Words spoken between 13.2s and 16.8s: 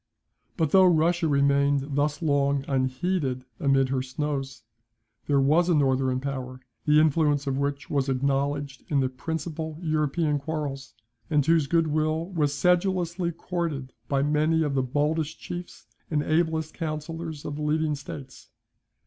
courted by many of the boldest chiefs and ablest